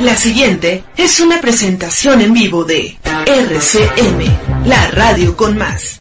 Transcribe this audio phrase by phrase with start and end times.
[0.00, 5.98] La siguiente es una presentación en vivo de RCM, la radio con más.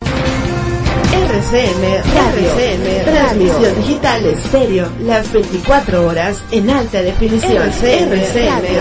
[1.14, 7.55] RCM Radio, RCM transmisión digital estéreo, las 24 horas en alta definición.
[7.55, 8.12] RCM,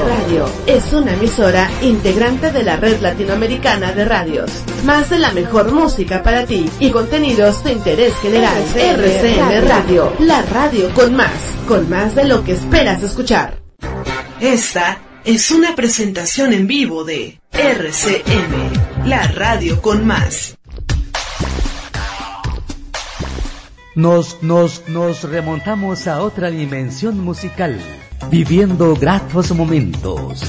[0.04, 4.50] Radio es una emisora integrante de la red latinoamericana de radios.
[4.84, 8.64] Más de la mejor música para ti y contenidos de interés general.
[8.74, 11.30] RCM Radio, la radio con más,
[11.68, 13.64] con más de lo que esperas escuchar.
[14.44, 20.58] Esta es una presentación en vivo de RCM, la radio con más.
[23.94, 27.80] Nos, nos, nos remontamos a otra dimensión musical,
[28.30, 30.42] viviendo gratos momentos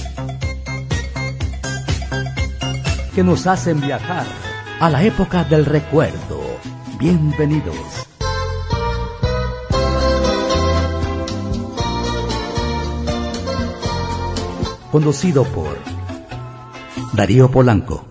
[3.15, 4.25] que nos hacen viajar
[4.81, 6.43] a la época del recuerdo.
[6.99, 8.14] Bienvenidos.
[14.95, 15.75] Conducido por
[17.11, 18.05] Darío Polanco.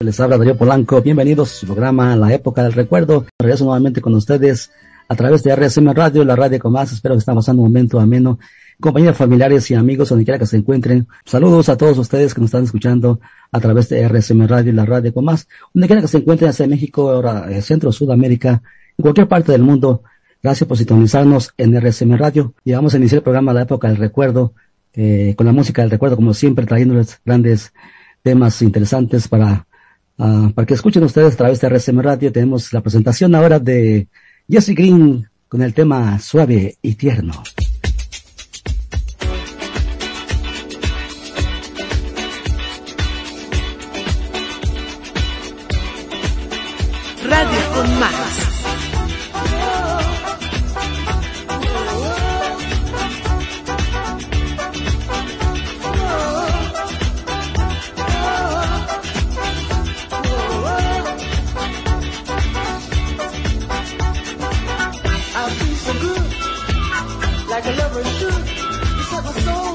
[0.00, 3.24] Les habla Darío Polanco, bienvenidos a su programa La Época del Recuerdo.
[3.38, 4.70] Regreso nuevamente con ustedes
[5.08, 6.92] a través de RSM Radio, la radio con más.
[6.92, 8.38] Espero que estén pasando un momento ameno.
[8.78, 11.08] Compañeros familiares y amigos, donde quiera que se encuentren.
[11.24, 13.18] Saludos a todos ustedes que nos están escuchando
[13.50, 15.48] a través de RSM Radio, la radio con más.
[15.72, 18.60] Donde quiera que se encuentren, hacia México, ahora eh, Centro, Sudamérica,
[18.98, 20.02] en cualquier parte del mundo.
[20.42, 23.96] Gracias por sintonizarnos en RSM Radio y vamos a iniciar el programa La Época del
[23.96, 24.54] Recuerdo,
[24.92, 27.72] eh, con la música del recuerdo, como siempre, trayéndoles grandes
[28.22, 29.66] temas interesantes para,
[30.18, 32.30] uh, para que escuchen ustedes a través de RSM Radio.
[32.30, 34.08] Tenemos la presentación ahora de
[34.48, 37.42] Jesse Green con el tema Suave y Tierno.
[47.26, 48.43] Radio con más.
[67.84, 68.44] never should.
[68.98, 69.73] It's like a soul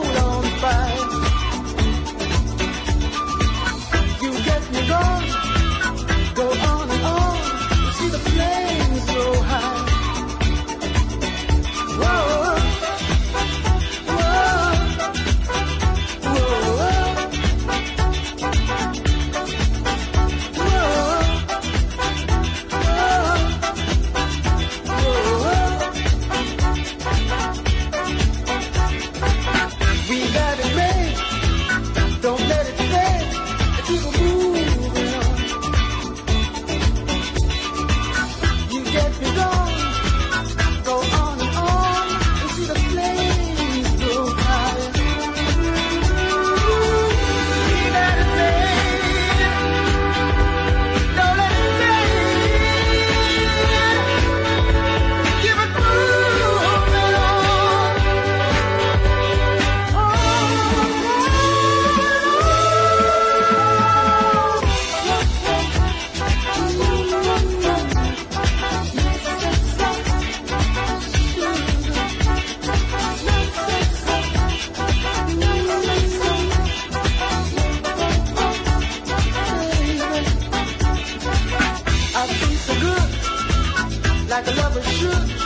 [84.79, 85.38] never should.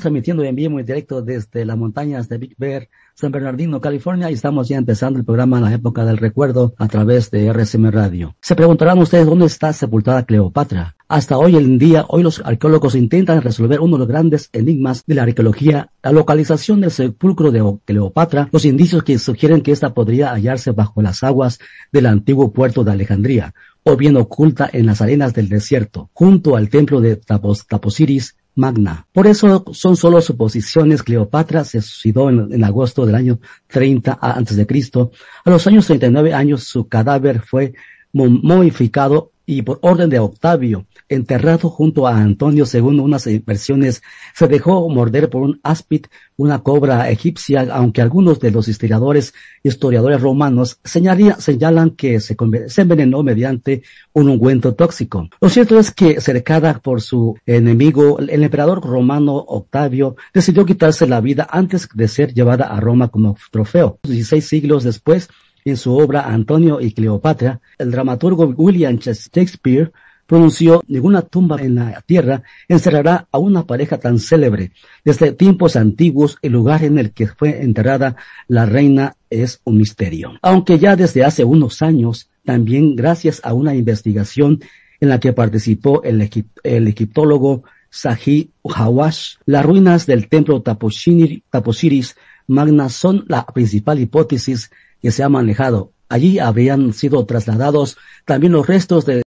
[0.00, 4.30] Estamos transmitiendo en vivo y directo desde las montañas de Big Bear, San Bernardino, California,
[4.30, 7.90] y estamos ya empezando el programa en la época del recuerdo a través de RSM
[7.90, 8.34] Radio.
[8.40, 10.96] Se preguntarán ustedes dónde está sepultada Cleopatra.
[11.06, 15.16] Hasta hoy en día, hoy los arqueólogos intentan resolver uno de los grandes enigmas de
[15.16, 20.32] la arqueología, la localización del sepulcro de Cleopatra, los indicios que sugieren que ésta podría
[20.32, 21.58] hallarse bajo las aguas
[21.92, 26.70] del antiguo puerto de Alejandría, o bien oculta en las arenas del desierto, junto al
[26.70, 29.06] templo de Tapos, Taposiris Magna.
[29.12, 31.02] Por eso son solo suposiciones.
[31.02, 33.38] Cleopatra se suicidó en, agosto del año
[33.68, 34.66] 30 a.C.
[35.44, 37.74] A los años 39 años su cadáver fue
[38.12, 44.00] momificado y por orden de Octavio enterrado junto a Antonio, según unas versiones,
[44.34, 50.22] se dejó morder por un áspid, una cobra egipcia, aunque algunos de los historiadores, historiadores
[50.22, 52.36] romanos señalan que se,
[52.68, 55.28] se, envenenó mediante un ungüento tóxico.
[55.40, 61.20] Lo cierto es que, cercada por su enemigo, el emperador romano Octavio decidió quitarse la
[61.20, 63.98] vida antes de ser llevada a Roma como trofeo.
[64.04, 65.28] Dieciséis siglos después,
[65.64, 69.92] en su obra Antonio y Cleopatra, el dramaturgo William Shakespeare
[70.30, 74.70] pronunció, ninguna tumba en la tierra encerrará a una pareja tan célebre.
[75.04, 78.14] Desde tiempos antiguos, el lugar en el que fue enterrada
[78.46, 80.34] la reina es un misterio.
[80.40, 84.60] Aunque ya desde hace unos años, también gracias a una investigación
[85.00, 86.20] en la que participó el,
[86.62, 92.16] egiptólogo Sahi Hawash, las ruinas del templo Taposiris
[92.46, 94.70] Magna son la principal hipótesis
[95.02, 99.22] que se ha manejado Allí habían sido trasladados también los restos de,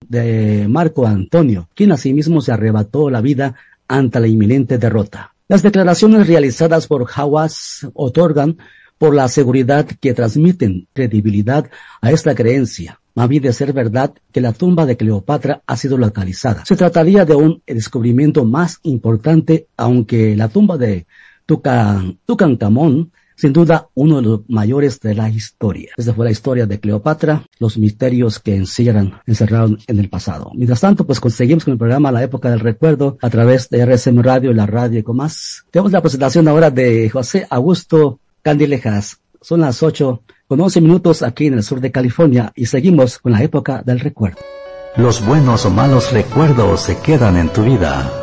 [0.68, 3.54] Marco Antonio, quien asimismo se arrebató la vida
[3.88, 5.34] ante la inminente derrota.
[5.48, 8.58] Las declaraciones realizadas por Hawass otorgan
[8.98, 11.68] por la seguridad que transmiten credibilidad
[12.00, 13.00] a esta creencia.
[13.14, 16.64] Más de ser verdad que la tumba de Cleopatra ha sido localizada.
[16.64, 21.06] Se trataría de un descubrimiento más importante, aunque la tumba de
[21.44, 25.90] Tucankamón sin duda uno de los mayores de la historia.
[25.96, 30.52] Esta fue la historia de Cleopatra, los misterios que encierran, encerraron en el pasado.
[30.54, 34.20] Mientras tanto, pues conseguimos con el programa La Época del Recuerdo a través de RSM
[34.20, 35.64] Radio y la radio con más.
[35.72, 39.18] Tenemos la presentación ahora de José Augusto Candilejas.
[39.40, 43.32] Son las 8 con 11 minutos aquí en el sur de California y seguimos con
[43.32, 44.38] la época del recuerdo.
[44.96, 48.22] Los buenos o malos recuerdos se quedan en tu vida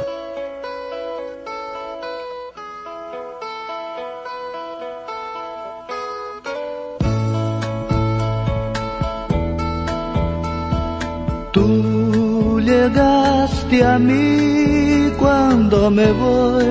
[12.69, 16.66] llegaste a mí cuando me voy.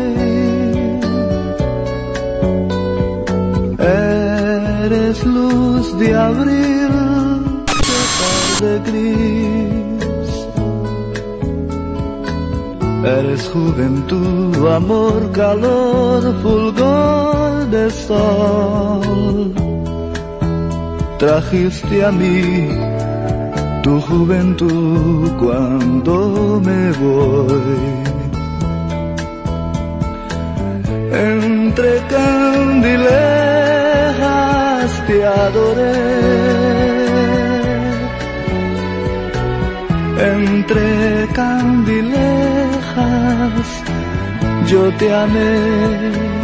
[3.78, 6.94] Eres luz de abril,
[8.62, 10.30] de gris.
[13.18, 19.52] Eres juventud, amor, calor, fulgor de sol.
[21.18, 22.87] Trajiste a mí
[23.88, 26.14] tu juventud cuando
[26.66, 27.86] me voy.
[31.32, 33.00] Entre candilejas
[35.06, 35.98] te adoré.
[40.36, 40.86] Entre
[41.40, 42.28] candilejas
[44.70, 46.37] yo te amé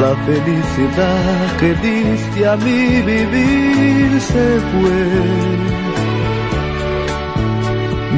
[0.00, 5.02] la felicidad que diste a mi vivir se fue.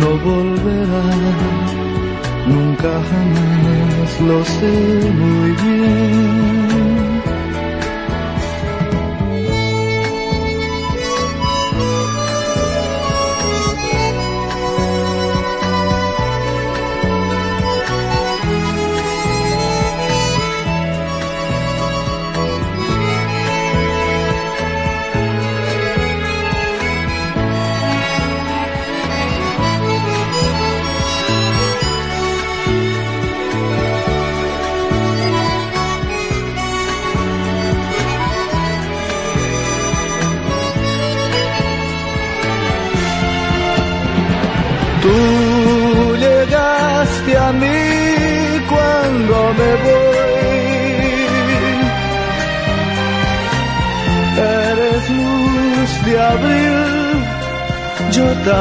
[0.00, 1.06] No volverá,
[2.46, 4.74] nunca jamás, lo sé
[5.22, 6.61] muy bien.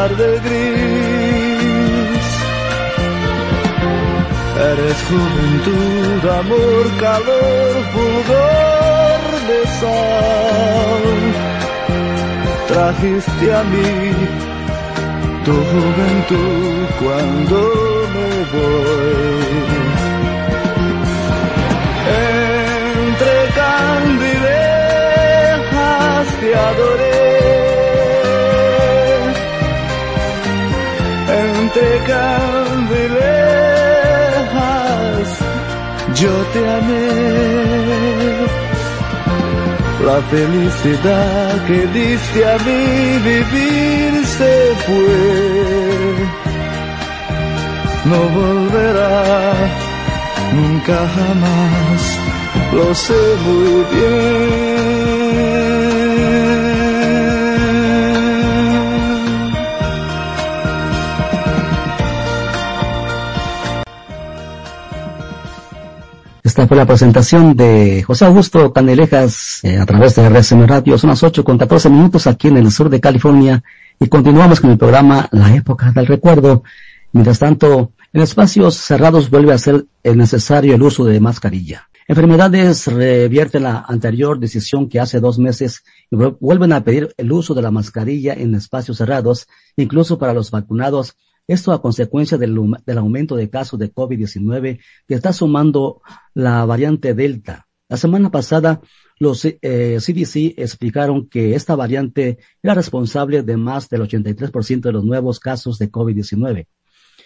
[0.02, 2.28] tarde gris.
[4.72, 11.06] Eres juventud, amor, calor, fulgor de sol.
[12.72, 13.94] Trajiste a mí
[15.46, 17.58] tu juventud cuando
[18.16, 19.60] me voy.
[23.10, 24.66] Entre candidejas
[26.40, 27.41] te adoré
[32.08, 33.28] candelejas,
[36.20, 37.62] yo te amé.
[40.06, 42.84] La felicidad que diste a mí
[43.30, 44.54] vivir se
[44.86, 45.20] fue.
[48.06, 49.54] No volverá
[50.54, 52.02] nunca jamás,
[52.74, 54.92] lo sé muy bien.
[66.68, 70.98] Fue la presentación de José Augusto Canelejas eh, a través de RSM Radio.
[70.98, 73.64] Son las 8 con 14 minutos aquí en el sur de California
[74.00, 76.64] y continuamos con el programa La Época del Recuerdo.
[77.14, 81.90] Mientras tanto, en espacios cerrados vuelve a ser necesario el uso de mascarilla.
[82.08, 87.54] Enfermedades revierten la anterior decisión que hace dos meses y vuelven a pedir el uso
[87.54, 91.16] de la mascarilla en espacios cerrados, incluso para los vacunados.
[91.52, 92.58] Esto a consecuencia del,
[92.98, 96.02] aumento de casos de COVID-19 que está sumando
[96.34, 97.68] la variante Delta.
[97.90, 98.80] La semana pasada,
[99.20, 105.04] los eh, CDC explicaron que esta variante era responsable de más del 83% de los
[105.04, 106.68] nuevos casos de COVID-19.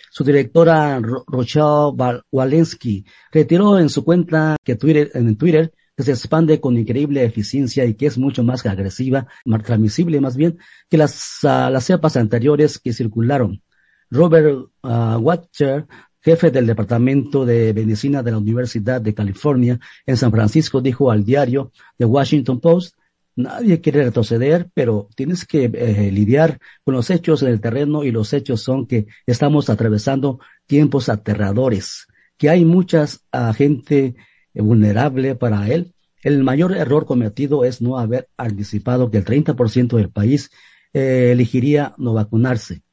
[0.10, 1.94] Su directora Rochelle
[2.32, 7.86] Walensky retiró en su cuenta que Twitter, en Twitter que se expande con increíble eficiencia
[7.86, 10.58] y que es mucho más agresiva, más transmisible más bien,
[10.90, 13.62] que las, uh, las cepas anteriores que circularon.
[14.10, 15.86] Robert uh, Watcher,
[16.22, 21.24] jefe del Departamento de Medicina de la Universidad de California en San Francisco, dijo al
[21.24, 22.96] diario The Washington Post
[23.38, 28.12] Nadie quiere retroceder, pero tienes que eh, lidiar con los hechos en el terreno y
[28.12, 32.08] los hechos son que estamos atravesando tiempos aterradores,
[32.38, 33.06] que hay mucha
[33.54, 34.16] gente
[34.54, 35.94] vulnerable para él.
[36.24, 40.50] El mayor error cometido es no haber anticipado que el 30% del país
[40.94, 42.84] eh, elegiría no vacunarse.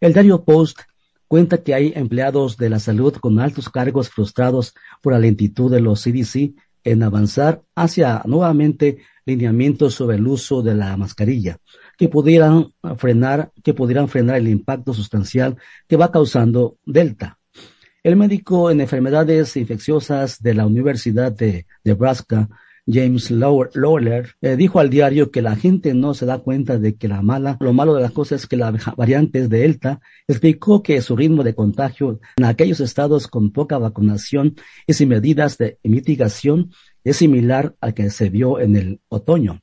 [0.00, 0.80] El diario Post
[1.26, 5.80] cuenta que hay empleados de la salud con altos cargos frustrados por la lentitud de
[5.80, 11.58] los CDC en avanzar hacia nuevamente lineamientos sobre el uso de la mascarilla
[11.98, 15.56] que pudieran frenar, que pudieran frenar el impacto sustancial
[15.88, 17.40] que va causando Delta.
[18.04, 22.48] El médico en enfermedades infecciosas de la Universidad de Nebraska,
[22.90, 27.06] James Lawler, eh, dijo al diario que la gente no se da cuenta de que
[27.06, 31.02] la mala, lo malo de las cosas es que la variante de Delta explicó que
[31.02, 36.70] su ritmo de contagio en aquellos estados con poca vacunación y sin medidas de mitigación
[37.04, 39.60] es similar al que se vio en el otoño.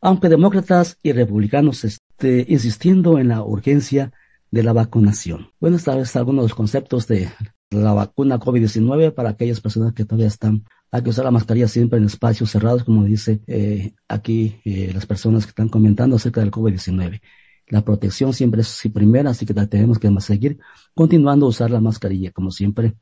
[0.00, 4.12] Aunque demócratas y republicanos estén insistiendo en la urgencia
[4.50, 5.50] de la vacunación.
[5.60, 7.28] Bueno, esta vez algunos de los conceptos de
[7.70, 10.64] la vacuna COVID-19 para aquellas personas que todavía están.
[10.94, 15.06] Hay que usar la mascarilla siempre en espacios cerrados, como dice eh, aquí eh, las
[15.06, 17.20] personas que están comentando acerca del COVID-19.
[17.66, 20.60] La protección siempre es primera, así que tenemos que seguir
[20.94, 22.94] continuando a usar la mascarilla, como siempre,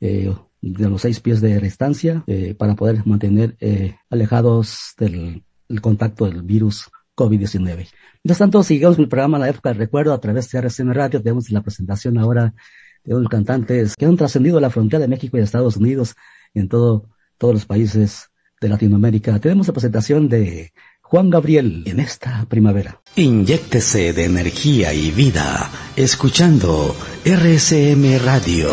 [0.00, 5.42] eh, de los seis pies de distancia, eh, para poder mantener eh, alejados del
[5.80, 7.88] contacto del virus COVID-19.
[8.22, 11.20] Mientras tanto, sigamos con el programa La Época del Recuerdo a través de RCN Radio.
[11.20, 12.54] Tenemos la presentación ahora
[13.02, 16.14] de unos cantantes que han trascendido la frontera de México y Estados Unidos
[16.54, 17.08] en todo,
[17.42, 18.30] todos los países
[18.60, 19.40] de Latinoamérica.
[19.40, 23.00] Tenemos la presentación de Juan Gabriel en esta primavera.
[23.16, 26.94] Inyéctese de energía y vida escuchando
[27.24, 28.70] RSM Radio.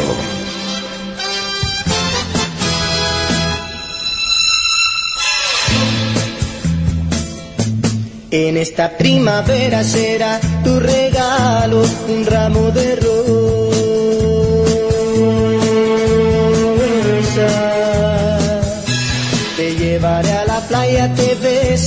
[8.30, 13.09] En esta primavera será tu regalo un ramo de rosas.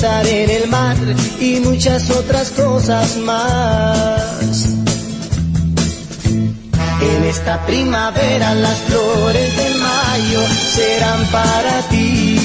[0.05, 0.97] En el mar
[1.39, 4.67] y muchas otras cosas más.
[7.01, 10.41] En esta primavera las flores del mayo
[10.75, 12.39] serán para ti.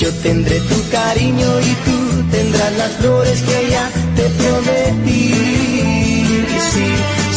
[0.00, 5.34] Yo tendré tu cariño y tú tendrás las flores que ya te prometí.
[6.50, 6.88] Y sí,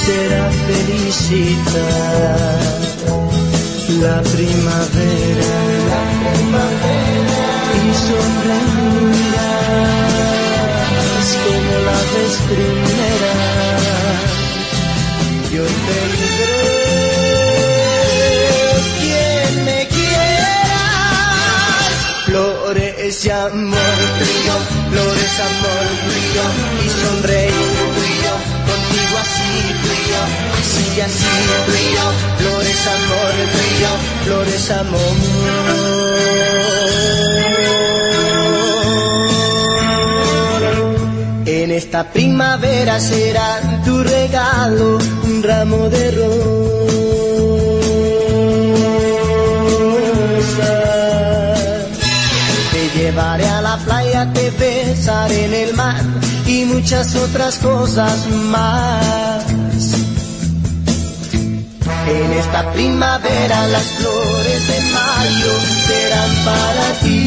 [0.05, 2.29] será felicidad.
[4.01, 5.51] La primavera,
[5.91, 6.01] la
[6.31, 7.43] primavera,
[7.75, 8.47] y sonreirás
[11.43, 13.33] como la vez primera.
[15.51, 16.69] Yo te libré.
[19.01, 20.83] Quien me quiera,
[22.25, 24.57] flores de amor, brillo,
[24.91, 26.45] flores, amor, brillo,
[26.85, 27.98] y sonreír,
[30.09, 30.23] brillo,
[30.59, 31.25] así, así,
[31.67, 32.05] brillo,
[32.37, 33.91] flores, amor, brillo,
[34.25, 35.79] flores, amor.
[41.79, 46.88] esta primavera será tu regalo un ramo de rosas.
[53.09, 56.03] Llevaré a la playa, te besaré en el mar
[56.45, 59.45] y muchas otras cosas más.
[62.07, 65.53] En esta primavera las flores de mayo
[65.87, 67.21] serán para ti.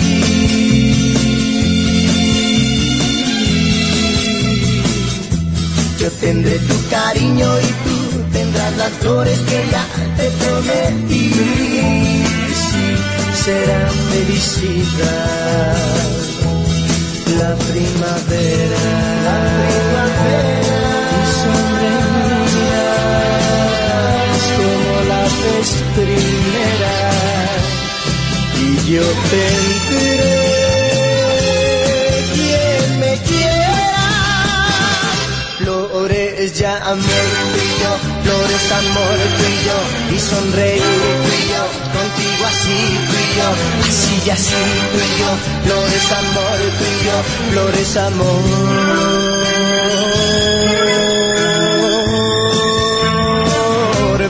[5.99, 7.97] Yo tendré tu cariño y tú
[8.33, 9.85] tendrás las flores que ya
[10.17, 11.33] te prometí.
[13.45, 15.77] Será felicidad.
[17.41, 18.83] La primavera,
[19.27, 22.03] la primavera, y sonreirás
[24.59, 26.97] como la vez primera.
[28.61, 30.45] Y yo tendré
[32.35, 34.07] quien me quiera
[35.59, 37.27] flores ya amor
[38.53, 39.77] flores amor tuyo
[40.15, 41.63] y sonreír tuyo,
[41.97, 42.79] contigo así
[43.09, 43.49] tuyo,
[43.89, 45.29] así y así tuyo,
[45.65, 47.17] flores amor tuyo,
[47.51, 48.43] flores amor,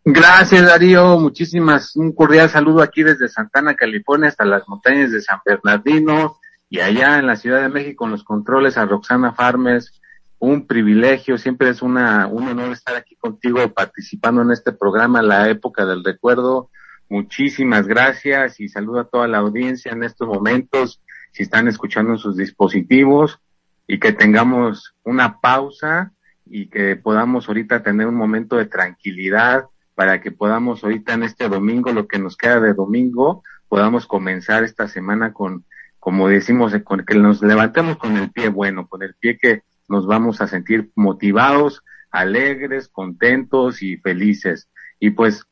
[0.04, 1.18] Gracias, Darío.
[1.20, 6.80] Muchísimas, un cordial saludo aquí desde Santana, California, hasta las montañas de San Bernardino y
[6.80, 10.00] allá en la Ciudad de México, en los controles a Roxana Farmes.
[10.40, 15.48] Un privilegio, siempre es una, un honor estar aquí contigo participando en este programa, La
[15.48, 16.70] Época del Recuerdo.
[17.08, 21.00] Muchísimas gracias y saludo a toda la audiencia en estos momentos,
[21.32, 23.40] si están escuchando en sus dispositivos
[23.86, 26.12] y que tengamos una pausa
[26.46, 31.48] y que podamos ahorita tener un momento de tranquilidad para que podamos ahorita en este
[31.48, 35.64] domingo, lo que nos queda de domingo, podamos comenzar esta semana con,
[35.98, 40.06] como decimos, con que nos levantemos con el pie bueno, con el pie que nos
[40.06, 44.68] vamos a sentir motivados, alegres, contentos y felices.
[45.00, 45.44] Y pues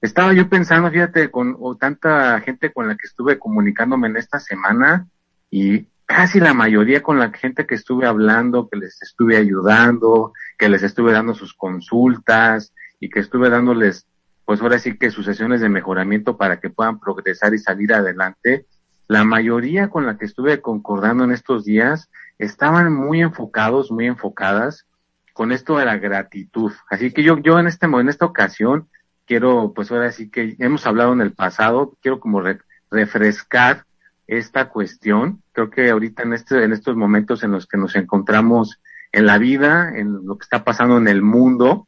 [0.00, 5.06] estaba yo pensando, fíjate, con tanta gente con la que estuve comunicándome en esta semana
[5.50, 10.68] y casi la mayoría con la gente que estuve hablando, que les estuve ayudando, que
[10.68, 14.06] les estuve dando sus consultas y que estuve dándoles,
[14.44, 18.66] pues ahora sí que sus sesiones de mejoramiento para que puedan progresar y salir adelante.
[19.08, 22.10] La mayoría con la que estuve concordando en estos días
[22.42, 24.86] estaban muy enfocados, muy enfocadas
[25.32, 26.72] con esto de la gratitud.
[26.90, 28.88] Así que yo, yo en este, en esta ocasión
[29.26, 32.58] quiero, pues ahora sí que hemos hablado en el pasado, quiero como re,
[32.90, 33.84] refrescar
[34.26, 35.42] esta cuestión.
[35.52, 38.80] Creo que ahorita en este, en estos momentos en los que nos encontramos
[39.12, 41.86] en la vida, en lo que está pasando en el mundo,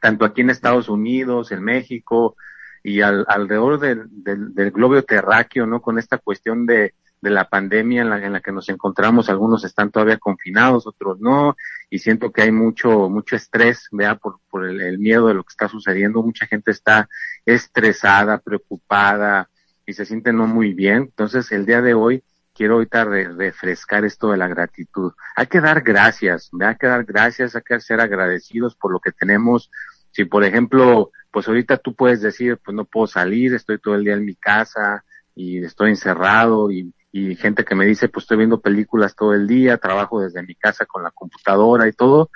[0.00, 2.36] tanto aquí en Estados Unidos, en México
[2.82, 5.82] y al, alrededor del, del, del globo terráqueo, ¿no?
[5.82, 6.94] Con esta cuestión de,
[7.24, 11.18] de la pandemia en la, en la que nos encontramos, algunos están todavía confinados, otros
[11.20, 11.56] no,
[11.88, 15.52] y siento que hay mucho, mucho estrés, vea, por, por el, miedo de lo que
[15.52, 17.08] está sucediendo, mucha gente está
[17.46, 19.48] estresada, preocupada
[19.86, 21.04] y se siente no muy bien.
[21.04, 22.22] Entonces, el día de hoy
[22.54, 25.12] quiero ahorita re refrescar esto de la gratitud.
[25.34, 26.68] Hay que dar gracias, ¿vea?
[26.68, 29.70] hay que dar gracias, hay que ser agradecidos por lo que tenemos.
[30.10, 34.04] Si, por ejemplo, pues ahorita tú puedes decir, pues no puedo salir, estoy todo el
[34.04, 38.38] día en mi casa y estoy encerrado y y gente que me dice, pues estoy
[38.38, 42.28] viendo películas todo el día, trabajo desde mi casa con la computadora y todo,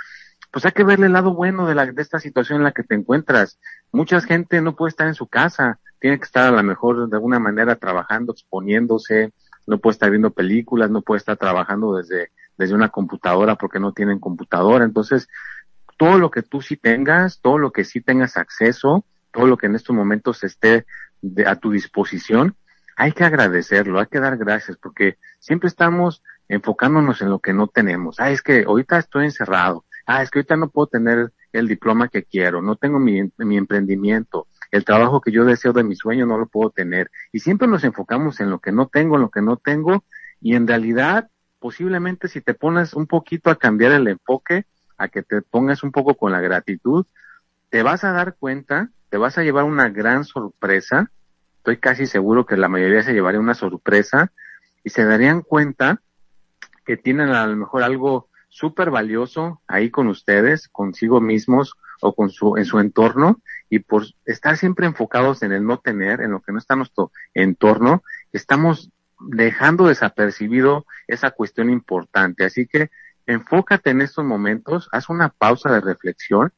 [0.53, 2.85] pues hay que verle el lado bueno de, la, de esta situación en la que
[2.85, 3.59] te encuentras.
[3.91, 7.17] Mucha gente no puede estar en su casa, tiene que estar a lo mejor de
[7.17, 9.33] alguna manera trabajando, exponiéndose,
[9.67, 13.93] no puede estar viendo películas, no puede estar trabajando desde, desde una computadora porque no
[13.93, 14.85] tienen computadora.
[14.85, 15.27] Entonces,
[15.97, 19.67] todo lo que tú sí tengas, todo lo que sí tengas acceso, todo lo que
[19.67, 20.87] en estos momentos esté
[21.47, 22.55] a tu disposición,
[22.99, 27.69] hay que agradecerlo, hay que dar gracias, porque siempre estamos enfocándonos en lo que no
[27.69, 28.19] tenemos.
[28.19, 29.85] Ah, es que ahorita estoy encerrado.
[30.05, 33.57] Ah, es que ahorita no puedo tener el diploma que quiero, no tengo mi, mi
[33.57, 37.09] emprendimiento, el trabajo que yo deseo de mi sueño no lo puedo tener.
[37.31, 40.05] Y siempre nos enfocamos en lo que no tengo, en lo que no tengo,
[40.41, 41.31] y en realidad,
[41.61, 45.93] posiblemente si te pones un poquito a cambiar el enfoque, a que te pongas un
[45.93, 47.07] poco con la gratitud,
[47.71, 51.13] te vas a dar cuenta, te vas a llevar una gran sorpresa,
[51.69, 54.33] estoy casi seguro que la mayoría se llevaría una sorpresa,
[54.83, 56.01] y se darían cuenta
[56.87, 62.31] que tienen a lo mejor algo súper valioso ahí con ustedes, consigo mismos o con
[62.31, 66.41] su, en su entorno, y por estar siempre enfocados en el no tener, en lo
[66.41, 68.03] que no está nuestro entorno,
[68.33, 72.47] estamos dejando desapercibido esa cuestión importante.
[72.47, 72.91] Así que
[73.27, 76.51] enfócate en estos momentos, haz una pausa de reflexión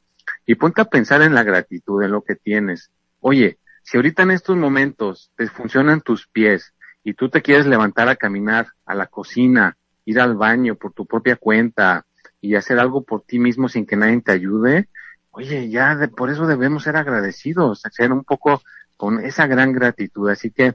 [0.46, 2.92] y ponte a pensar en la gratitud, en lo que tienes.
[3.18, 8.08] Oye, si ahorita en estos momentos te funcionan tus pies y tú te quieres levantar
[8.08, 12.06] a caminar a la cocina, ir al baño por tu propia cuenta
[12.40, 14.88] y hacer algo por ti mismo sin que nadie te ayude,
[15.30, 18.62] oye, ya de, por eso debemos ser agradecidos, ser un poco
[18.96, 20.28] con esa gran gratitud.
[20.28, 20.74] Así que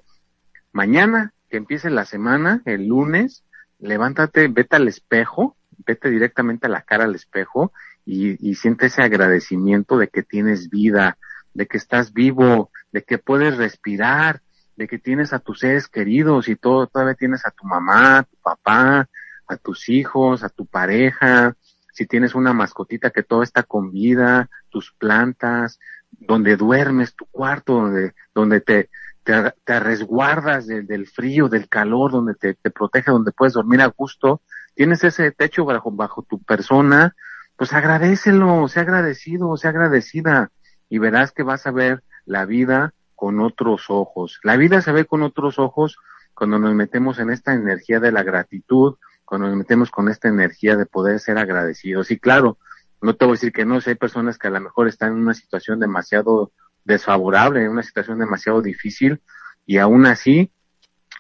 [0.72, 3.44] mañana que empiece la semana, el lunes,
[3.80, 7.72] levántate, vete al espejo, vete directamente a la cara al espejo
[8.06, 11.18] y, y siente ese agradecimiento de que tienes vida,
[11.56, 14.42] de que estás vivo, de que puedes respirar,
[14.76, 18.24] de que tienes a tus seres queridos y todo, todavía tienes a tu mamá, a
[18.24, 19.10] tu papá,
[19.48, 21.56] a tus hijos, a tu pareja,
[21.94, 25.80] si tienes una mascotita que todo está con vida, tus plantas,
[26.12, 28.90] donde duermes, tu cuarto, donde, donde te,
[29.24, 34.42] te, resguardas del frío, del calor, donde te, te, protege, donde puedes dormir a gusto,
[34.74, 37.16] tienes ese techo bajo, bajo tu persona,
[37.56, 40.52] pues agradecelo, sea agradecido, sea agradecida,
[40.96, 44.40] y verás que vas a ver la vida con otros ojos.
[44.44, 45.98] La vida se ve con otros ojos
[46.34, 50.78] cuando nos metemos en esta energía de la gratitud, cuando nos metemos con esta energía
[50.78, 52.12] de poder ser agradecidos.
[52.12, 52.58] Y claro,
[53.02, 55.12] no te voy a decir que no, si hay personas que a lo mejor están
[55.12, 56.54] en una situación demasiado
[56.86, 59.20] desfavorable, en una situación demasiado difícil,
[59.66, 60.50] y aún así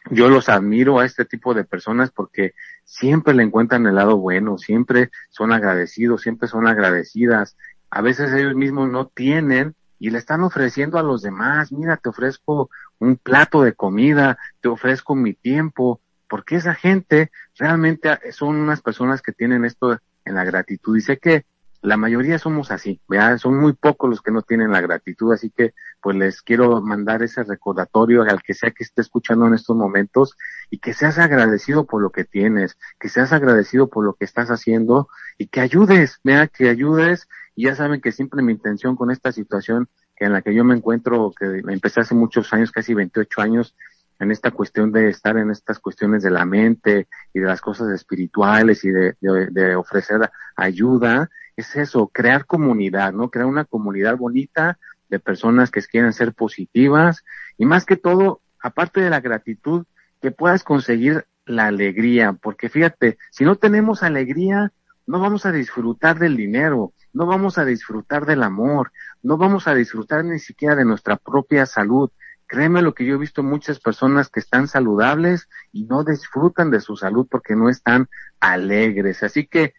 [0.10, 2.54] yo los admiro a este tipo de personas porque
[2.86, 7.58] siempre le encuentran el lado bueno, siempre son agradecidos, siempre son agradecidas.
[7.90, 12.10] A veces ellos mismos no tienen y le están ofreciendo a los demás, mira, te
[12.10, 12.70] ofrezco
[13.00, 19.22] un plato de comida, te ofrezco mi tiempo, porque esa gente realmente son unas personas
[19.22, 20.98] que tienen esto en la gratitud.
[20.98, 21.46] Y sé que
[21.86, 23.38] la mayoría somos así, ¿verdad?
[23.38, 27.22] son muy pocos los que no tienen la gratitud, así que pues les quiero mandar
[27.22, 30.36] ese recordatorio al que sea que esté escuchando en estos momentos
[30.72, 34.50] y que seas agradecido por lo que tienes, que seas agradecido por lo que estás
[34.50, 39.12] haciendo y que ayudes, vea, que ayudes y ya saben que siempre mi intención con
[39.12, 39.88] esta situación
[40.18, 43.76] en la que yo me encuentro, que empecé hace muchos años, casi 28 años,
[44.20, 47.90] en esta cuestión de estar en estas cuestiones de la mente y de las cosas
[47.92, 53.30] espirituales y de, de, ofrecer ayuda, es eso, crear comunidad, ¿no?
[53.30, 54.78] Crear una comunidad bonita
[55.10, 57.24] de personas que quieren ser positivas
[57.58, 59.86] y más que todo, aparte de la gratitud,
[60.22, 64.72] que puedas conseguir la alegría, porque fíjate, si no tenemos alegría,
[65.08, 68.92] no vamos a disfrutar del dinero, no vamos a disfrutar del amor,
[69.22, 72.10] no vamos a disfrutar ni siquiera de nuestra propia salud.
[72.48, 76.82] Créeme lo que yo he visto muchas personas que están saludables y no disfrutan de
[76.82, 78.08] su salud porque no están
[78.40, 79.24] alegres.
[79.24, 79.74] Así que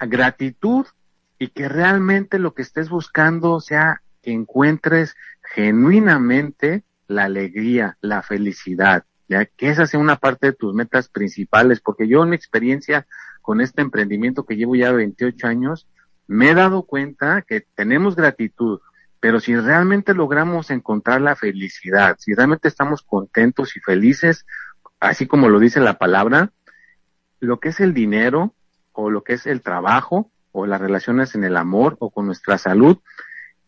[0.00, 0.86] gratitud
[1.38, 5.14] y que realmente lo que estés buscando sea que encuentres
[5.54, 11.80] genuinamente la alegría, la felicidad, ya que esa sea una parte de tus metas principales,
[11.80, 13.06] porque yo en mi experiencia
[13.46, 15.86] con este emprendimiento que llevo ya 28 años,
[16.26, 18.80] me he dado cuenta que tenemos gratitud,
[19.20, 24.46] pero si realmente logramos encontrar la felicidad, si realmente estamos contentos y felices,
[24.98, 26.50] así como lo dice la palabra,
[27.38, 28.52] lo que es el dinero
[28.90, 32.58] o lo que es el trabajo o las relaciones en el amor o con nuestra
[32.58, 32.98] salud,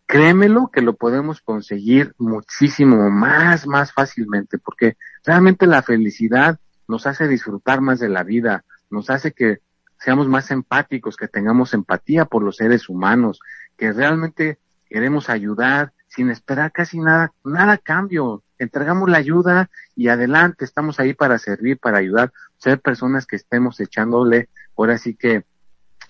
[0.06, 7.28] créemelo que lo podemos conseguir muchísimo más, más fácilmente, porque realmente la felicidad nos hace
[7.28, 9.60] disfrutar más de la vida, nos hace que
[9.98, 13.40] seamos más empáticos, que tengamos empatía por los seres humanos,
[13.76, 14.58] que realmente
[14.88, 18.42] queremos ayudar sin esperar casi nada, nada cambio.
[18.58, 23.78] Entregamos la ayuda y adelante, estamos ahí para servir, para ayudar, ser personas que estemos
[23.80, 25.44] echándole, ahora sí que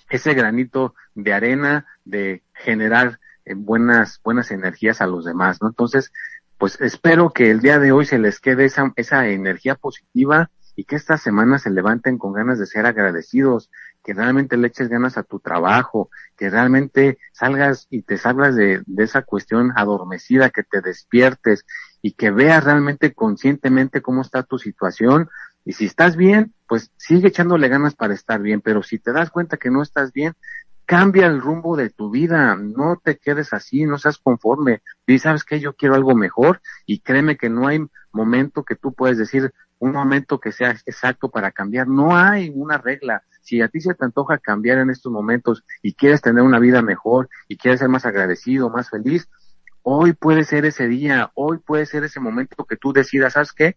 [0.08, 5.68] ese granito de arena de generar eh, buenas, buenas energías a los demás, ¿no?
[5.68, 6.12] Entonces,
[6.56, 10.84] pues espero que el día de hoy se les quede esa, esa energía positiva y
[10.84, 13.68] que esta semana se levanten con ganas de ser agradecidos,
[14.04, 18.84] que realmente le eches ganas a tu trabajo, que realmente salgas y te salgas de,
[18.86, 21.66] de esa cuestión adormecida, que te despiertes
[22.00, 25.28] y que veas realmente conscientemente cómo está tu situación.
[25.64, 29.30] Y si estás bien, pues sigue echándole ganas para estar bien, pero si te das
[29.30, 30.34] cuenta que no estás bien,
[30.86, 34.80] cambia el rumbo de tu vida, no te quedes así, no seas conforme.
[35.08, 38.94] Y sabes que yo quiero algo mejor y créeme que no hay momento que tú
[38.94, 41.88] puedes decir un momento que sea exacto para cambiar.
[41.88, 43.22] No hay una regla.
[43.40, 46.82] Si a ti se te antoja cambiar en estos momentos y quieres tener una vida
[46.82, 49.28] mejor y quieres ser más agradecido, más feliz,
[49.82, 53.76] hoy puede ser ese día, hoy puede ser ese momento que tú decidas, ¿sabes qué?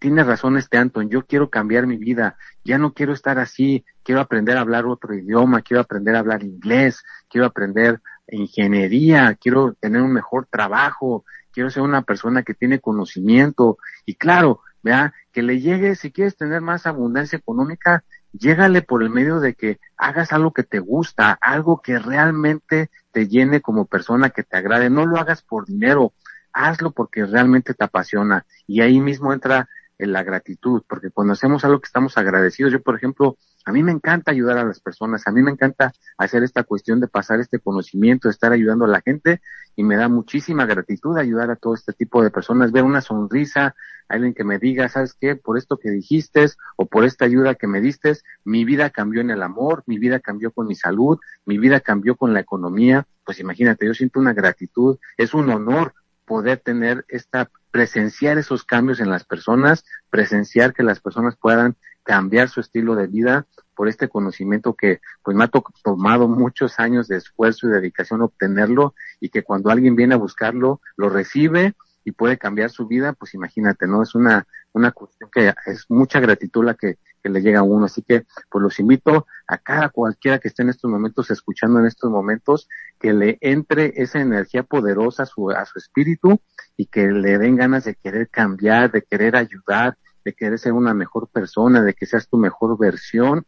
[0.00, 4.22] tienes razón este Anton, yo quiero cambiar mi vida, ya no quiero estar así, quiero
[4.22, 10.00] aprender a hablar otro idioma, quiero aprender a hablar inglés, quiero aprender ingeniería, quiero tener
[10.00, 15.60] un mejor trabajo, quiero ser una persona que tiene conocimiento y claro, vea, que le
[15.60, 20.52] llegue, si quieres tener más abundancia económica, llégale por el medio de que hagas algo
[20.52, 25.18] que te gusta, algo que realmente te llene como persona, que te agrade, no lo
[25.18, 26.12] hagas por dinero,
[26.52, 28.46] hazlo porque realmente te apasiona.
[28.66, 32.82] Y ahí mismo entra en la gratitud, porque cuando hacemos algo que estamos agradecidos, yo
[32.82, 36.42] por ejemplo, a mí me encanta ayudar a las personas, a mí me encanta hacer
[36.42, 39.40] esta cuestión de pasar este conocimiento, de estar ayudando a la gente
[39.76, 43.74] y me da muchísima gratitud ayudar a todo este tipo de personas, ver una sonrisa,
[44.08, 45.36] alguien que me diga, ¿sabes qué?
[45.36, 46.46] Por esto que dijiste
[46.76, 50.20] o por esta ayuda que me diste, mi vida cambió en el amor, mi vida
[50.20, 54.32] cambió con mi salud, mi vida cambió con la economía, pues imagínate, yo siento una
[54.32, 55.94] gratitud, es un honor
[56.24, 62.48] poder tener esta, presenciar esos cambios en las personas, presenciar que las personas puedan cambiar
[62.48, 65.50] su estilo de vida por este conocimiento que pues me ha
[65.82, 70.80] tomado muchos años de esfuerzo y dedicación obtenerlo y que cuando alguien viene a buscarlo
[70.96, 74.02] lo recibe y puede cambiar su vida, pues imagínate, ¿no?
[74.02, 77.86] Es una, una cuestión que es mucha gratitud la que, que le llega a uno.
[77.86, 81.86] Así que, pues los invito a cada cualquiera que esté en estos momentos, escuchando en
[81.86, 86.40] estos momentos, que le entre esa energía poderosa a su, a su espíritu
[86.76, 90.94] y que le den ganas de querer cambiar, de querer ayudar, de querer ser una
[90.94, 93.46] mejor persona, de que seas tu mejor versión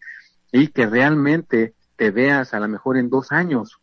[0.50, 3.78] y que realmente te veas a lo mejor en dos años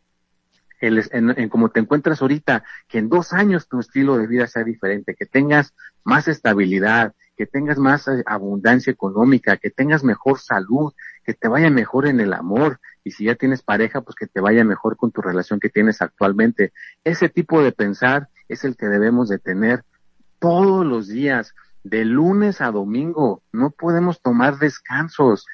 [0.79, 4.47] el, en, en cómo te encuentras ahorita, que en dos años tu estilo de vida
[4.47, 5.73] sea diferente, que tengas
[6.03, 11.69] más estabilidad, que tengas más eh, abundancia económica, que tengas mejor salud, que te vaya
[11.69, 15.11] mejor en el amor y si ya tienes pareja, pues que te vaya mejor con
[15.11, 16.73] tu relación que tienes actualmente.
[17.03, 19.83] Ese tipo de pensar es el que debemos de tener
[20.39, 23.43] todos los días, de lunes a domingo.
[23.51, 25.45] No podemos tomar descansos.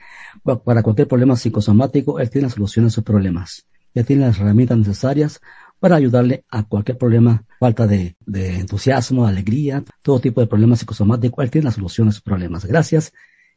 [0.64, 3.66] Para cualquier problema psicosomático, él tiene la solución a sus problemas.
[3.94, 5.42] Él tiene las herramientas necesarias
[5.80, 11.44] para ayudarle a cualquier problema, falta de, de entusiasmo, alegría, todo tipo de problemas psicosomáticos.
[11.44, 12.66] Él tiene la solución a sus problemas.
[12.66, 13.14] Gracias.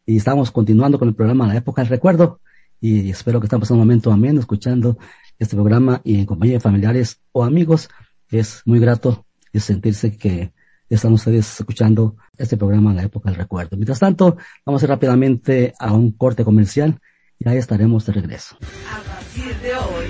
[0.07, 2.41] Y estamos continuando con el programa La Época del Recuerdo.
[2.81, 4.99] Y espero que estén pasando un momento ameno escuchando
[5.39, 7.89] este programa y en compañía de familiares o amigos.
[8.31, 10.53] Es muy grato sentirse que
[10.95, 13.77] están ustedes escuchando este programa en la época del recuerdo.
[13.77, 17.01] Mientras tanto, vamos a ir rápidamente a un corte comercial
[17.39, 18.57] y ahí estaremos de regreso.
[18.91, 20.07] A partir de hoy,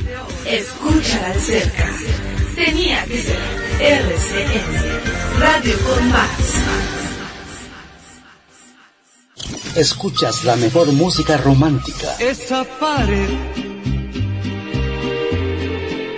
[0.46, 1.86] escucha de cerca.
[2.54, 3.38] Tenía que ser
[3.80, 6.62] RCN, Radio con Más.
[9.76, 12.14] Escuchas la mejor música romántica.
[12.18, 13.28] Esa pared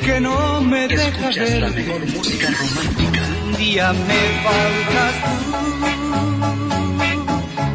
[0.05, 1.61] que no me deja Escuchas ver.
[1.61, 3.30] la mejor música romántica.
[3.61, 5.53] Día me faltas tú.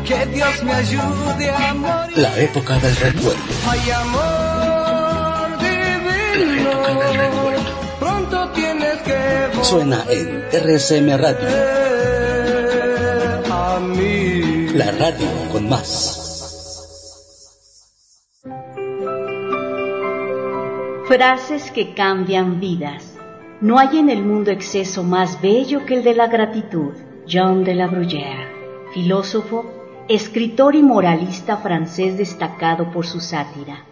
[0.03, 2.17] Que Dios me ayude a morir.
[2.17, 3.39] La época del recuerdo.
[3.69, 6.71] Ay, amor divino.
[7.99, 11.47] Pronto tienes que volver Suena en RSM Radio,
[13.51, 14.67] a mí.
[14.73, 16.21] la radio con más.
[21.07, 23.14] Frases que cambian vidas.
[23.61, 26.91] No hay en el mundo exceso más bello que el de la gratitud.
[27.27, 28.49] John de la Bruyère,
[28.93, 29.65] filósofo,
[30.09, 33.85] escritor y moralista francés destacado por su sátira.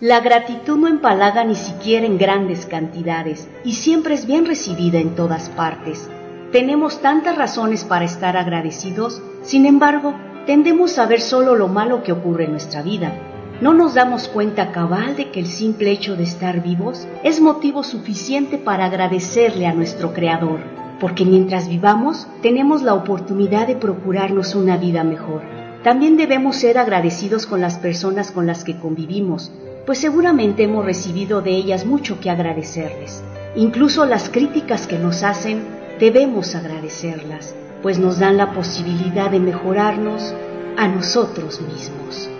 [0.00, 5.14] La gratitud no empalaga ni siquiera en grandes cantidades y siempre es bien recibida en
[5.14, 6.10] todas partes.
[6.52, 10.14] Tenemos tantas razones para estar agradecidos, sin embargo,
[10.46, 13.33] tendemos a ver solo lo malo que ocurre en nuestra vida.
[13.60, 17.84] No nos damos cuenta cabal de que el simple hecho de estar vivos es motivo
[17.84, 20.58] suficiente para agradecerle a nuestro Creador,
[20.98, 25.42] porque mientras vivamos tenemos la oportunidad de procurarnos una vida mejor.
[25.84, 29.52] También debemos ser agradecidos con las personas con las que convivimos,
[29.86, 33.22] pues seguramente hemos recibido de ellas mucho que agradecerles.
[33.54, 35.62] Incluso las críticas que nos hacen
[36.00, 40.34] debemos agradecerlas, pues nos dan la posibilidad de mejorarnos
[40.76, 42.30] a nosotros mismos.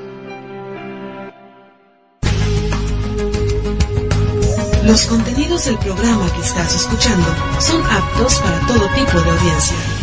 [4.84, 7.26] Los contenidos del programa que estás escuchando
[7.58, 9.93] son aptos para todo tipo de audiencia.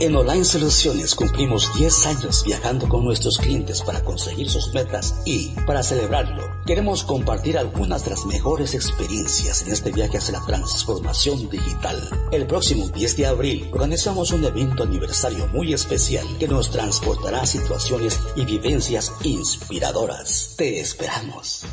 [0.00, 5.50] En Online Soluciones cumplimos 10 años viajando con nuestros clientes para conseguir sus metas y,
[5.66, 11.48] para celebrarlo, queremos compartir algunas de las mejores experiencias en este viaje hacia la transformación
[11.48, 11.96] digital.
[12.32, 17.46] El próximo 10 de abril organizamos un evento aniversario muy especial que nos transportará a
[17.46, 20.54] situaciones y vivencias inspiradoras.
[20.56, 21.64] Te esperamos.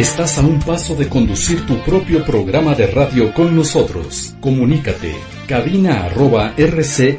[0.00, 4.34] Estás a un paso de conducir tu propio programa de radio con nosotros.
[4.40, 5.14] Comunícate
[5.46, 7.12] cabina arroba rcmradio.com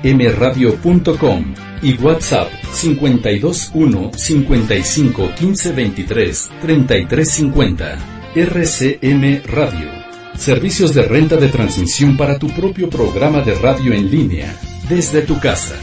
[1.84, 2.50] y WhatsApp
[2.82, 7.98] 521 55 15 23 33 50.
[8.34, 9.92] RCM Radio.
[10.36, 15.40] Servicios de renta de transmisión para tu propio programa de radio en línea, desde tu
[15.40, 15.76] casa.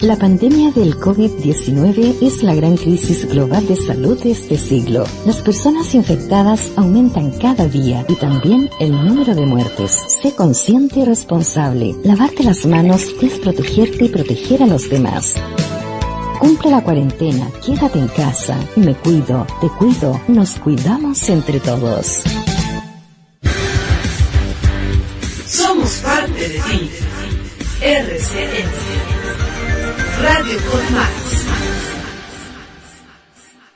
[0.00, 5.04] La pandemia del COVID-19 es la gran crisis global de salud de este siglo.
[5.24, 9.92] Las personas infectadas aumentan cada día y también el número de muertes.
[10.20, 11.94] Sé consciente y responsable.
[12.02, 15.34] Lavarte las manos es protegerte y proteger a los demás.
[16.40, 18.58] Cumple la cuarentena, quédate en casa.
[18.74, 22.24] Me cuido, te cuido, nos cuidamos entre todos.
[25.46, 26.90] Somos parte de ti.
[27.80, 29.13] RCN.
[30.22, 31.46] Radio con Más.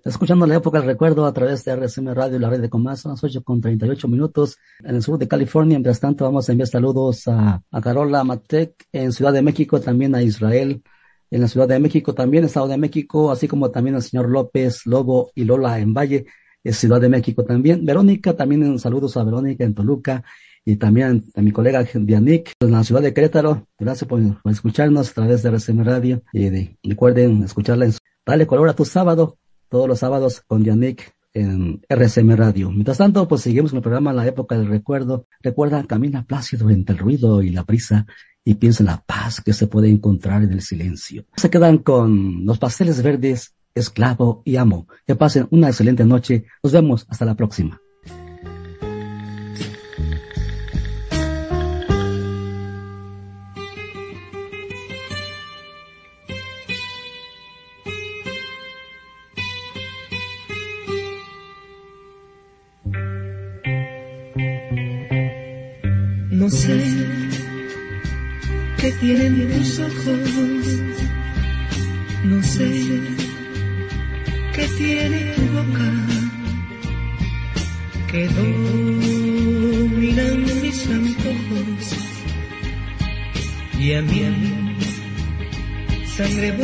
[0.05, 3.13] Escuchando la época del recuerdo a través de RSM Radio la red de Comás, son
[3.13, 5.77] las 8 con 38 minutos en el sur de California.
[5.77, 10.15] Mientras tanto, vamos a enviar saludos a, a Carola Matec en Ciudad de México, también
[10.15, 10.83] a Israel
[11.31, 14.87] en la Ciudad de México, también Estado de México, así como también al señor López,
[14.87, 16.27] Lobo y Lola en Valle,
[16.65, 17.85] Ciudad de México también.
[17.85, 20.25] Verónica, también en saludos a Verónica en Toluca
[20.71, 23.67] y también a mi colega Dianic en la ciudad de Querétaro.
[23.79, 28.47] Gracias por, escucharnos a través de RCM Radio y de- recuerden escucharla en su- Dale
[28.47, 29.39] color a tu sábado,
[29.71, 32.71] todos los sábados con Dianic en RCM Radio.
[32.71, 35.25] Mientras tanto, pues seguimos con el programa La Época del Recuerdo.
[35.41, 38.07] Recuerda, camina plácido entre el ruido y la prisa
[38.45, 41.25] y piensa en la paz que se puede encontrar en el silencio.
[41.37, 44.87] Se quedan con los pasteles verdes, esclavo y amo.
[45.07, 46.45] Que pasen una excelente noche.
[46.63, 47.81] Nos vemos hasta la próxima.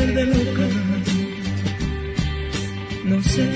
[0.03, 0.66] Loca,
[3.05, 3.49] no sé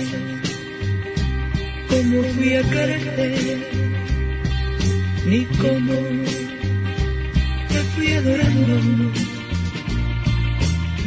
[1.89, 3.59] cómo fui a quererte,
[5.27, 5.95] ni cómo
[7.69, 9.13] te fui adorando.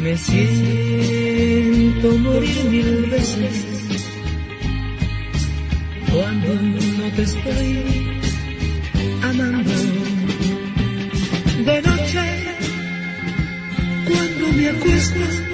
[0.02, 3.72] Me siento morir mil veces
[6.12, 7.84] cuando no te estoy
[9.22, 9.91] amando.
[15.10, 15.52] Me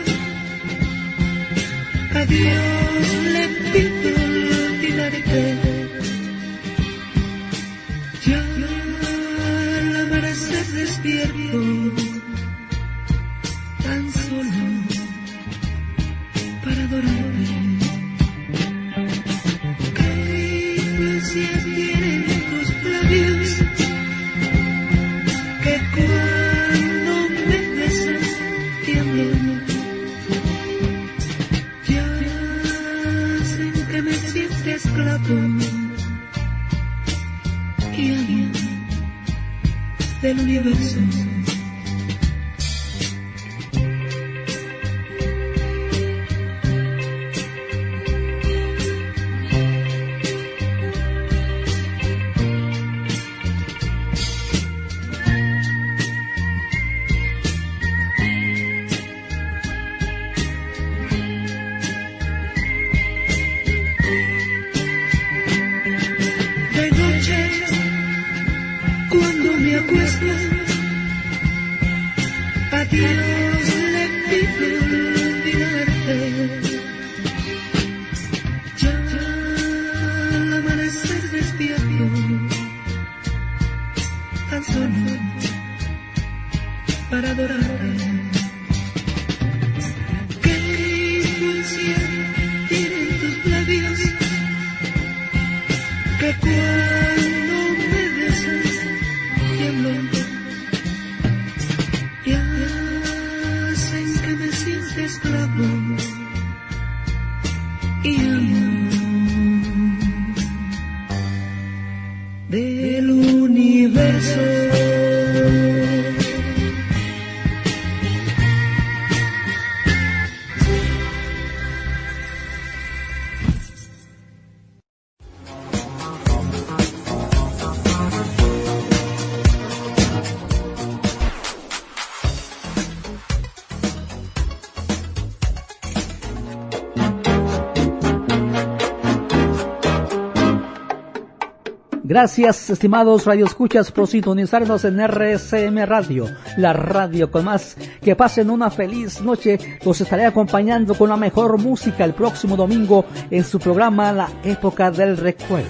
[142.08, 146.24] Gracias, estimados radioescuchas, por sintonizarnos en RSM Radio,
[146.56, 147.76] la radio con más.
[148.00, 149.58] Que pasen una feliz noche.
[149.84, 154.90] Los estaré acompañando con la mejor música el próximo domingo en su programa La Época
[154.90, 155.68] del Recuerdo.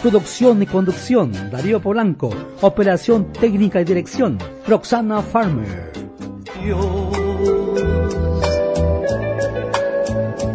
[0.00, 2.30] Producción y conducción, Darío Polanco.
[2.62, 5.92] Operación técnica y dirección, Roxana Farmer.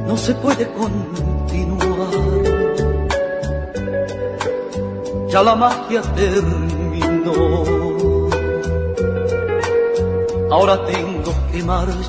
[0.07, 1.20] no se puede continuar.
[5.31, 7.63] Ya la magia terminó.
[10.51, 12.01] Ahora tengo que marchar.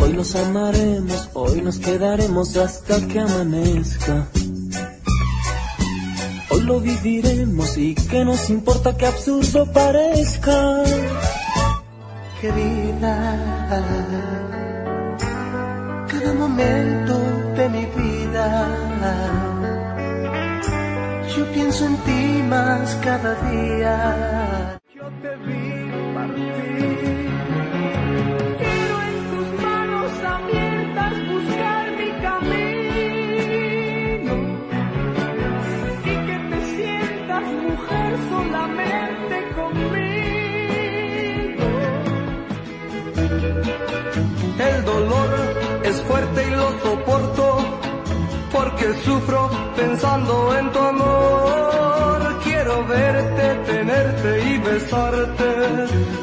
[0.00, 4.28] Hoy nos amaremos, hoy nos quedaremos hasta que amanezca.
[6.48, 10.82] Hoy lo viviremos y que nos importa que absurdo parezca.
[12.40, 13.14] querida,
[16.18, 17.14] cada momento
[17.56, 18.46] de mi vida.
[21.36, 24.55] Yo pienso en ti más cada día.
[46.16, 47.44] Fuerte y lo soporto
[48.52, 52.18] porque sufro pensando en tu amor.
[52.44, 55.50] Quiero verte, tenerte y besarte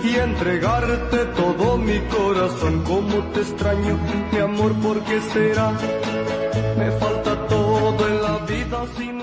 [0.04, 2.84] y entregarte todo mi corazón.
[2.84, 4.00] Como te extraño,
[4.32, 5.72] mi amor, ¿por qué será?
[6.80, 8.34] Me falta todo en la
[8.98, 9.23] si no estás.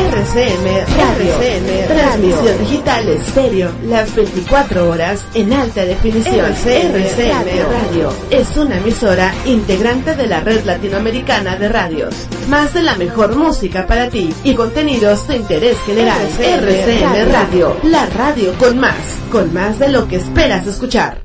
[0.00, 0.64] RCM
[0.96, 6.46] Radio, RCM Transmisión Digital Estéreo, las 24 horas en alta definición.
[6.46, 12.14] RCM Radio es una emisora integrante de la red latinoamericana de radios.
[12.48, 16.18] Más de la mejor música para ti y contenidos de interés general.
[16.38, 18.96] RCM Radio, la radio con más,
[19.30, 21.18] con más de lo que esperas escuchar.